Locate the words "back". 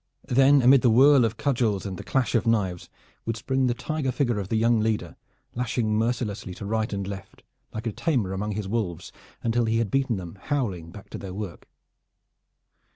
10.89-11.11